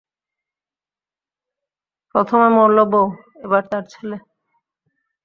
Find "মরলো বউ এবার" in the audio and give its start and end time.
2.55-3.63